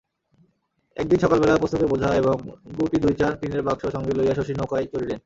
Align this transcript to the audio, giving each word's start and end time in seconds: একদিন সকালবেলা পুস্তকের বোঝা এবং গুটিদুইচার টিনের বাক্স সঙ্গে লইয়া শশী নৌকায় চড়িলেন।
একদিন 0.97 1.19
সকালবেলা 1.19 1.61
পুস্তকের 1.61 1.91
বোঝা 1.93 2.09
এবং 2.15 2.35
গুটিদুইচার 2.77 3.31
টিনের 3.39 3.65
বাক্স 3.67 3.83
সঙ্গে 3.95 4.13
লইয়া 4.17 4.35
শশী 4.35 4.53
নৌকায় 4.53 4.87
চড়িলেন। 4.91 5.19